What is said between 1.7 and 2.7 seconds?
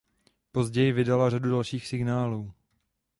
singlů.